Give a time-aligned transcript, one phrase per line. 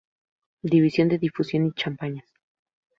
[0.63, 2.25] División de Difusión y Campañas.